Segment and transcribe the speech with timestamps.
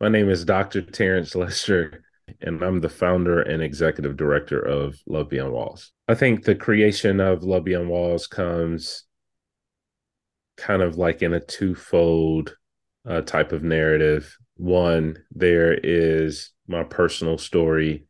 [0.00, 0.80] My name is Dr.
[0.82, 2.04] Terence Lester,
[2.40, 5.90] and I'm the founder and executive director of Love Beyond Walls.
[6.06, 9.06] I think the creation of Love Beyond Walls comes
[10.56, 12.56] kind of like in a twofold
[13.08, 14.36] uh, type of narrative.
[14.56, 18.06] One, there is my personal story.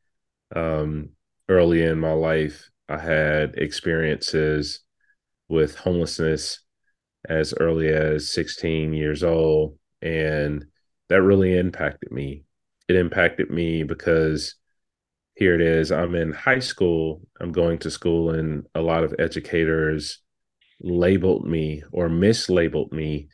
[0.55, 1.11] Um,
[1.49, 4.81] early in my life, I had experiences
[5.49, 6.61] with homelessness
[7.27, 9.79] as early as 16 years old.
[10.03, 10.67] And
[11.09, 12.45] that really impacted me.
[12.89, 14.55] It impacted me because
[15.35, 19.15] here it is I'm in high school, I'm going to school, and a lot of
[19.19, 20.21] educators
[20.81, 23.29] labeled me or mislabeled me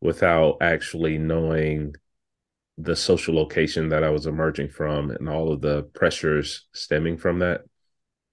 [0.00, 1.94] without actually knowing
[2.76, 7.40] the social location that I was emerging from and all of the pressures stemming from
[7.40, 7.62] that.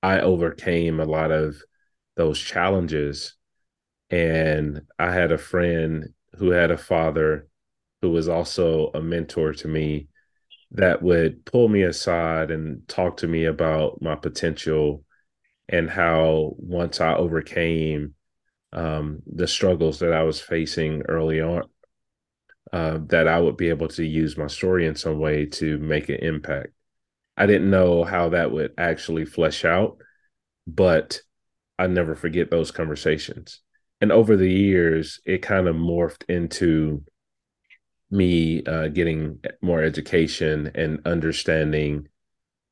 [0.03, 1.55] I overcame a lot of
[2.15, 3.35] those challenges.
[4.11, 7.47] And I had a friend who had a father
[8.05, 10.07] who was also a mentor to me
[10.71, 15.03] that would pull me aside and talk to me about my potential
[15.67, 18.13] and how once I overcame
[18.71, 21.63] um, the struggles that I was facing early on,
[22.71, 26.09] uh, that I would be able to use my story in some way to make
[26.09, 26.67] an impact.
[27.35, 29.97] I didn't know how that would actually flesh out,
[30.67, 31.21] but
[31.79, 33.61] I never forget those conversations.
[33.99, 37.03] And over the years, it kind of morphed into
[38.11, 42.07] me uh, getting more education and understanding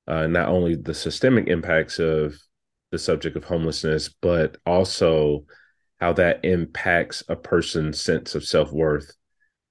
[0.07, 2.35] uh, not only the systemic impacts of
[2.91, 5.45] the subject of homelessness, but also
[5.99, 9.15] how that impacts a person's sense of self worth,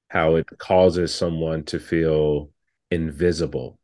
[0.08, 2.50] how it causes someone to feel
[2.90, 3.78] invisible,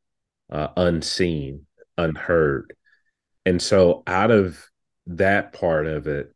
[0.50, 2.74] uh, unseen, unheard.
[3.44, 4.62] And so, out of
[5.06, 6.34] that part of it,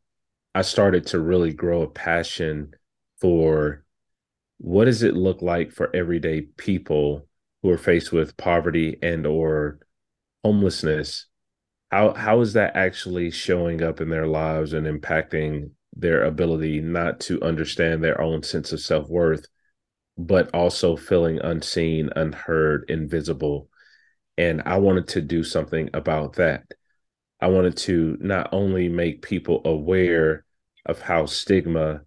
[0.54, 2.74] I started to really grow a passion
[3.20, 3.84] for
[4.62, 7.26] what does it look like for everyday people
[7.62, 9.80] who are faced with poverty and or
[10.44, 11.26] homelessness?
[11.90, 17.18] How how is that actually showing up in their lives and impacting their ability not
[17.20, 19.46] to understand their own sense of self-worth
[20.16, 23.68] but also feeling unseen unheard invisible?
[24.38, 26.62] And i wanted to do something about that.
[27.40, 30.44] I wanted to not only make people aware
[30.86, 32.02] of how stigma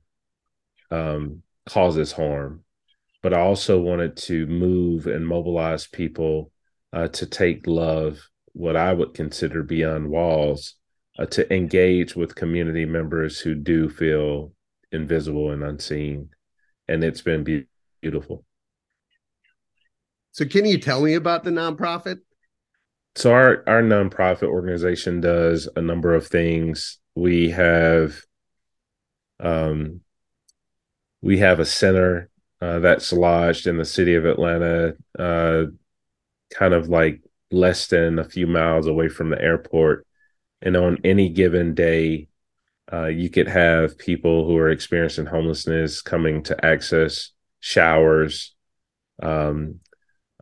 [0.89, 2.63] um, causes harm,
[3.21, 6.51] but I also wanted to move and mobilize people
[6.93, 8.19] uh, to take love,
[8.53, 10.75] what I would consider beyond walls,
[11.17, 14.53] uh, to engage with community members who do feel
[14.91, 16.29] invisible and unseen.
[16.87, 17.67] And it's been be-
[18.01, 18.45] beautiful.
[20.31, 22.19] So, can you tell me about the nonprofit?
[23.15, 26.99] So, our, our nonprofit organization does a number of things.
[27.15, 28.21] We have
[29.39, 30.01] um,
[31.21, 32.29] we have a center
[32.61, 35.65] uh, that's lodged in the city of Atlanta, uh,
[36.53, 37.21] kind of like
[37.51, 40.05] less than a few miles away from the airport.
[40.61, 42.27] And on any given day,
[42.91, 48.55] uh, you could have people who are experiencing homelessness coming to access showers,
[49.21, 49.79] um,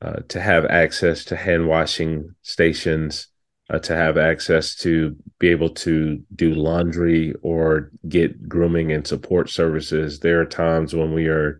[0.01, 3.27] uh, to have access to hand washing stations,
[3.73, 9.49] uh, to have access to be able to do laundry or get grooming and support
[9.49, 10.19] services.
[10.19, 11.59] There are times when we are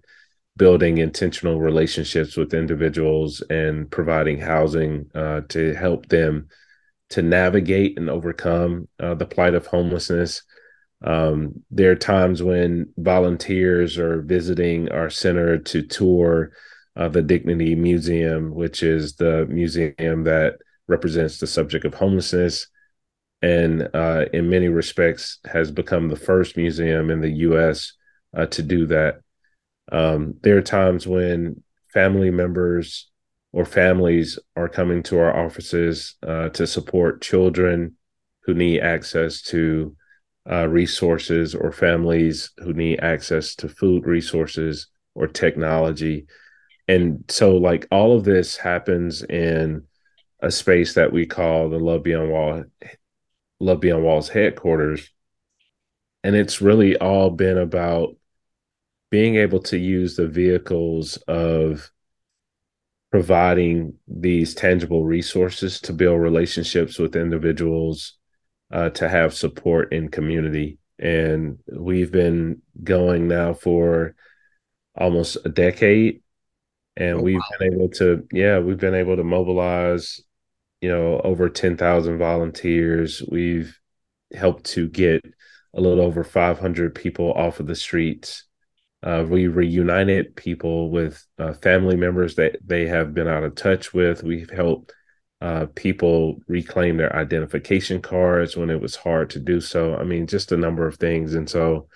[0.55, 6.49] building intentional relationships with individuals and providing housing uh, to help them
[7.09, 10.43] to navigate and overcome uh, the plight of homelessness.
[11.03, 16.51] Um, there are times when volunteers are visiting our center to tour
[16.95, 20.57] uh, the Dignity Museum, which is the museum that
[20.87, 22.67] represents the subject of homelessness
[23.43, 27.91] and uh, in many respects has become the first museum in the US
[28.35, 29.19] uh, to do that.
[29.91, 31.61] Um, there are times when
[31.93, 33.11] family members
[33.51, 37.97] or families are coming to our offices uh, to support children
[38.45, 39.93] who need access to
[40.49, 46.27] uh, resources or families who need access to food resources or technology.
[46.87, 49.83] And so, like, all of this happens in
[50.43, 52.63] a space that we call the Love Beyond Wall
[53.59, 55.09] Love Beyond Walls headquarters.
[56.23, 58.15] And it's really all been about
[59.09, 61.89] being able to use the vehicles of
[63.09, 68.17] providing these tangible resources to build relationships with individuals,
[68.71, 70.77] uh, to have support in community.
[70.99, 74.15] And we've been going now for
[74.97, 76.21] almost a decade.
[76.97, 77.57] And oh, we've wow.
[77.59, 80.21] been able to, yeah, we've been able to mobilize
[80.83, 83.23] you know, over 10,000 volunteers.
[83.31, 83.79] We've
[84.33, 85.23] helped to get
[85.73, 88.43] a little over 500 people off of the streets.
[89.01, 93.93] Uh, we reunited people with uh, family members that they have been out of touch
[93.93, 94.23] with.
[94.23, 94.91] We've helped
[95.39, 99.95] uh, people reclaim their identification cards when it was hard to do so.
[99.95, 101.33] I mean, just a number of things.
[101.33, 101.87] And so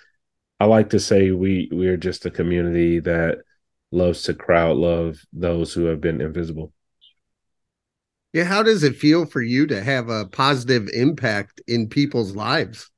[0.62, 3.40] I like to say we we're just a community that
[3.92, 6.72] loves to crowd love those who have been invisible.
[8.38, 12.92] Yeah, how does it feel for you to have a positive impact in people's lives?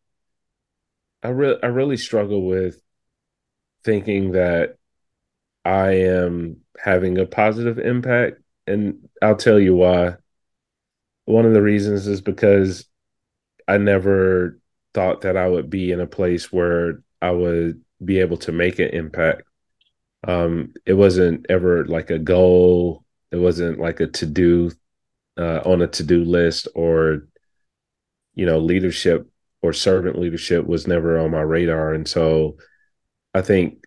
[1.24, 2.82] I really I really struggle with
[3.86, 4.76] thinking that
[5.64, 10.18] I am having a positive impact and I'll tell you why
[11.24, 12.90] one of the reasons is because
[13.66, 14.60] I never
[14.94, 18.78] thought that I would be in a place where I would be able to make
[18.80, 19.44] an impact.
[20.28, 23.06] Um, it wasn't ever like a goal.
[23.32, 24.72] It wasn't like a to do
[25.38, 27.28] uh, on a to do list or,
[28.36, 29.30] you know, leadership
[29.62, 31.94] or servant leadership was never on my radar.
[31.94, 32.58] And so
[33.34, 33.84] I think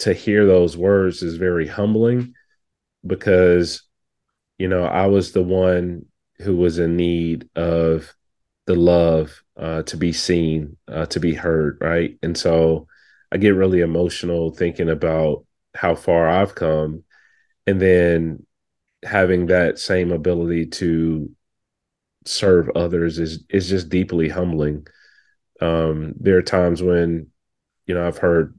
[0.00, 2.34] to hear those words is very humbling
[3.06, 3.82] because,
[4.58, 6.06] you know, I was the one
[6.38, 8.14] who was in need of
[8.66, 12.18] the love uh, to be seen, uh, to be heard, right?
[12.22, 12.88] And so
[13.32, 15.44] I get really emotional thinking about
[15.74, 17.04] how far I've come,
[17.66, 18.46] and then
[19.04, 21.30] having that same ability to
[22.24, 24.86] serve others is is just deeply humbling.
[25.60, 27.28] Um, there are times when,
[27.86, 28.58] you know, I've heard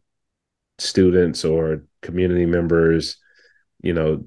[0.79, 3.17] students or community members,
[3.81, 4.25] you know,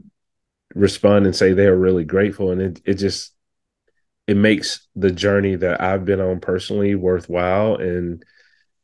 [0.75, 3.33] respond and say they're really grateful, and it it just
[4.27, 7.77] it makes the journey that I've been on personally worthwhile.
[7.77, 8.23] And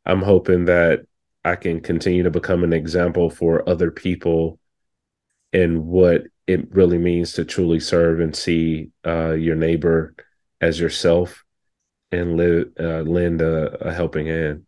[0.05, 1.07] I'm hoping that
[1.45, 4.59] I can continue to become an example for other people
[5.53, 10.15] in what it really means to truly serve and see uh, your neighbor
[10.61, 11.45] as yourself
[12.13, 14.63] and live, uh, lend a, a helping hand.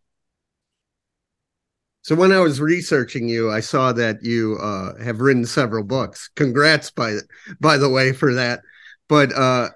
[2.02, 6.30] So when I was researching you, I saw that you uh, have written several books.
[6.36, 7.19] Congrats, by
[7.60, 8.60] by the way, for that.
[9.08, 9.69] But uh,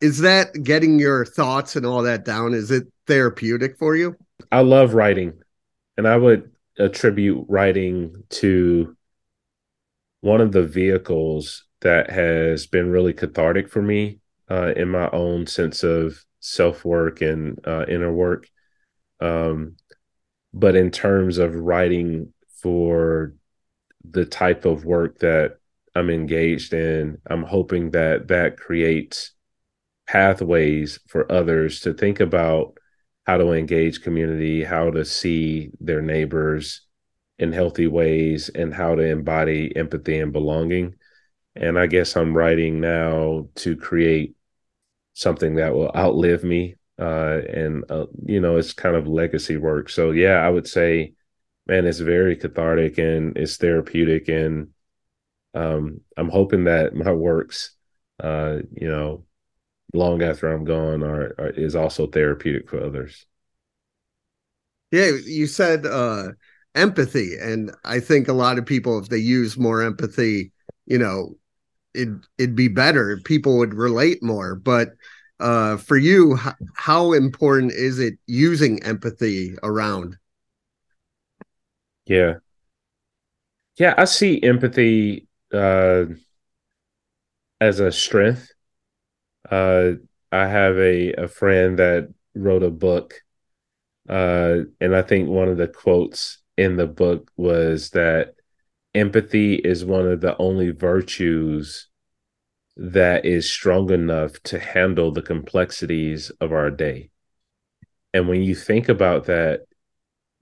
[0.00, 2.54] is that getting your thoughts and all that down?
[2.54, 4.16] Is it therapeutic for you?
[4.52, 5.32] I love writing,
[5.96, 8.95] and I would attribute writing to
[10.26, 14.18] one of the vehicles that has been really cathartic for me
[14.50, 18.48] uh, in my own sense of self work and uh, inner work.
[19.20, 19.76] Um,
[20.52, 23.34] but in terms of writing for
[24.10, 25.58] the type of work that
[25.94, 29.32] I'm engaged in, I'm hoping that that creates
[30.08, 32.78] pathways for others to think about
[33.26, 36.85] how to engage community, how to see their neighbors
[37.38, 40.94] in healthy ways, and how to embody empathy and belonging.
[41.54, 44.36] And I guess I'm writing now to create
[45.14, 46.76] something that will outlive me.
[46.98, 49.90] Uh, and, uh, you know, it's kind of legacy work.
[49.90, 51.14] So, yeah, I would say,
[51.66, 54.28] man, it's very cathartic and it's therapeutic.
[54.28, 54.68] And
[55.54, 57.72] um, I'm hoping that my works,
[58.22, 59.24] uh, you know,
[59.92, 63.26] long after I'm gone are, are is also therapeutic for others.
[64.92, 66.30] Yeah, you said uh
[66.76, 70.52] empathy and I think a lot of people if they use more empathy,
[70.86, 71.36] you know,
[71.94, 72.08] it
[72.38, 73.20] it'd be better.
[73.24, 74.90] People would relate more, but
[75.40, 80.16] uh for you how, how important is it using empathy around?
[82.06, 82.38] Yeah.
[83.78, 86.06] Yeah, I see empathy uh
[87.60, 88.52] as a strength
[89.50, 89.92] uh,
[90.32, 93.14] I have a, a friend that wrote a book,
[94.08, 98.34] uh, and I think one of the quotes in the book was that
[98.94, 101.88] empathy is one of the only virtues
[102.76, 107.10] that is strong enough to handle the complexities of our day.
[108.12, 109.62] And when you think about that,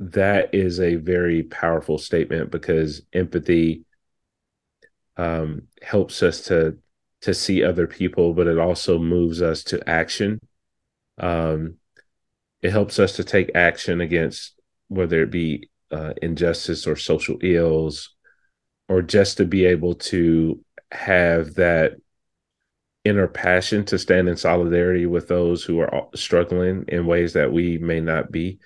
[0.00, 3.85] that is a very powerful statement because empathy
[5.16, 6.78] um, helps us to
[7.23, 10.38] to see other people, but it also moves us to action.
[11.16, 11.76] Um,
[12.61, 18.11] it helps us to take action against whether it be uh, injustice or social ills,
[18.89, 20.61] or just to be able to
[20.91, 21.93] have that
[23.05, 27.79] inner passion to stand in solidarity with those who are struggling in ways that we
[27.79, 28.59] may not be.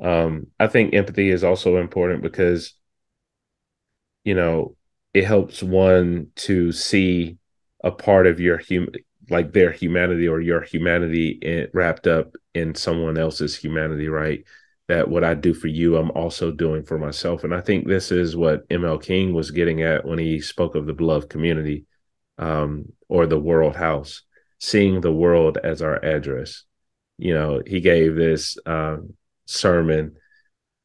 [0.00, 2.74] Um, I think empathy is also important because,
[4.24, 4.76] you know,
[5.12, 7.38] it helps one to see
[7.82, 8.88] a part of your hum
[9.30, 14.44] like their humanity or your humanity in, wrapped up in someone else's humanity right
[14.92, 18.12] that what i do for you i'm also doing for myself and i think this
[18.12, 21.84] is what ml king was getting at when he spoke of the beloved community
[22.38, 24.22] um, or the world house
[24.58, 26.64] seeing the world as our address
[27.18, 29.14] you know he gave this um,
[29.46, 30.16] sermon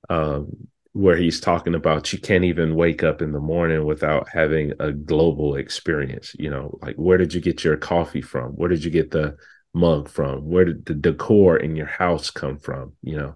[0.09, 0.51] um,
[0.97, 4.91] where he's talking about you can't even wake up in the morning without having a
[4.91, 6.35] global experience.
[6.39, 8.53] You know, like where did you get your coffee from?
[8.53, 9.37] Where did you get the
[9.75, 10.49] mug from?
[10.49, 12.93] Where did the decor in your house come from?
[13.03, 13.35] You know,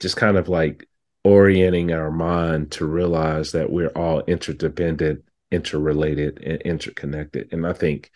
[0.00, 0.88] just kind of like
[1.24, 7.52] orienting our mind to realize that we're all interdependent, interrelated, and interconnected.
[7.52, 8.10] And I think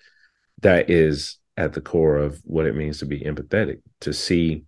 [0.62, 4.64] that is at the core of what it means to be empathetic, to see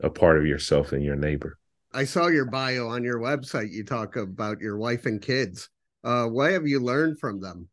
[0.00, 1.58] a part of yourself in your neighbor.
[1.92, 3.70] I saw your bio on your website.
[3.70, 5.68] You talk about your wife and kids.
[6.02, 7.68] Uh, what have you learned from them?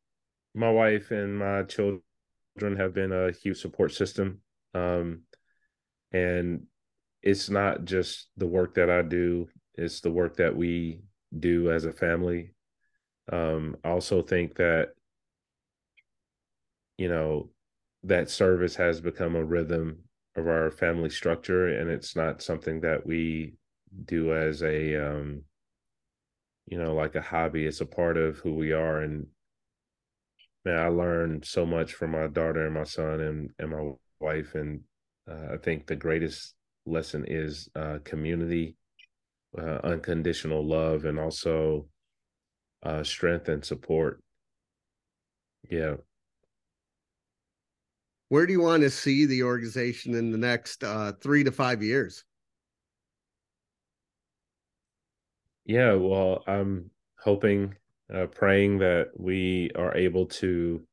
[0.53, 2.01] My wife and my children
[2.77, 4.41] have been a huge support system.
[4.75, 5.21] Um,
[6.11, 6.63] and
[7.21, 11.01] it's not just the work that I do, it's the work that we
[11.37, 12.51] do as a family.
[13.31, 14.89] Um, I also think that,
[16.97, 17.49] you know,
[18.03, 19.99] that service has become a rhythm
[20.35, 23.53] of our family structure, and it's not something that we
[24.05, 25.43] do as a um
[26.67, 29.27] you know like a hobby it's a part of who we are and
[30.63, 34.55] man i learned so much from my daughter and my son and and my wife
[34.55, 34.81] and
[35.29, 38.75] uh, i think the greatest lesson is uh community
[39.57, 41.87] uh, unconditional love and also
[42.83, 44.23] uh strength and support.
[45.69, 45.97] Yeah.
[48.29, 51.83] Where do you want to see the organization in the next uh, three to five
[51.83, 52.23] years?
[55.65, 57.75] Yeah, well, I'm hoping,
[58.13, 60.87] uh, praying that we are able to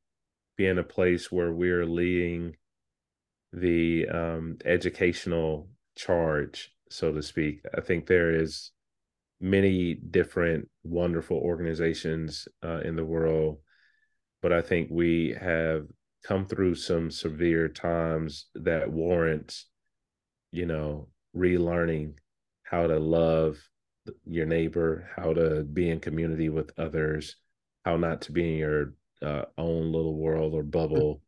[0.57, 2.57] be in a place where we're leading
[3.53, 5.69] the um, educational
[5.99, 7.61] charge, so to speak.
[7.77, 8.71] I think there is
[9.41, 13.59] many different wonderful organizations uh, in the world,
[14.41, 15.87] but I think we have
[16.25, 19.67] come through some severe times that warrants,
[20.51, 22.15] you know, relearning
[22.63, 23.59] how to love
[24.25, 27.37] your neighbor, how to be in community with others,
[27.85, 31.23] how not to be in your uh, own little world or bubble,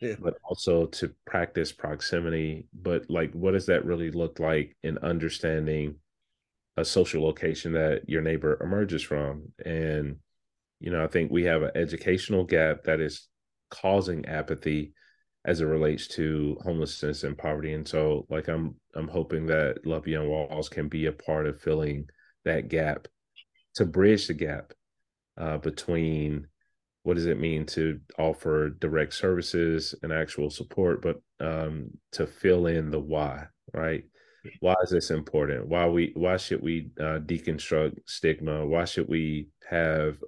[0.00, 0.16] yeah.
[0.20, 2.66] but also to practice proximity.
[2.74, 5.96] But like, what does that really look like in understanding
[6.76, 9.52] a social location that your neighbor emerges from?
[9.64, 10.16] And,
[10.80, 13.28] you know, I think we have an educational gap that is
[13.70, 14.92] causing apathy
[15.44, 17.74] as it relates to homelessness and poverty.
[17.74, 21.60] And so like I'm I'm hoping that Love Beyond Walls can be a part of
[21.60, 22.08] filling
[22.44, 23.08] that gap
[23.74, 24.72] to bridge the gap
[25.36, 26.46] uh, between
[27.04, 32.66] what does it mean to offer direct services and actual support, but um, to fill
[32.66, 34.04] in the why, right?
[34.60, 35.68] Why is this important?
[35.68, 36.12] Why we?
[36.14, 38.66] Why should we uh, deconstruct stigma?
[38.66, 40.18] Why should we have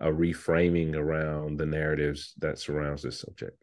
[0.00, 3.61] a reframing around the narratives that surrounds this subject?